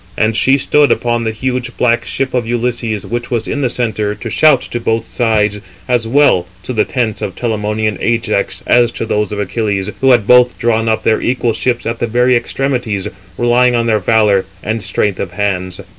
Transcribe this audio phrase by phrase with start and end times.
[0.17, 3.69] And she stood upon the huge 359 black ship of Ulysses, which was in the
[3.69, 8.91] centre, to shout to both sides, as well to the tents of Telamonian Ajax, as
[8.93, 12.35] to those of Achilles; who had both drawn up their equal ships at the very
[12.35, 15.79] extremities, relying on their valour and strength of hands.